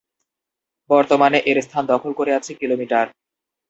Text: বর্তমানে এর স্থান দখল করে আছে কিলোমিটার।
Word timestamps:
বর্তমানে 0.89 1.37
এর 1.49 1.57
স্থান 1.61 1.83
দখল 1.85 2.11
করে 2.19 2.31
আছে 2.35 2.51
কিলোমিটার। 2.61 3.05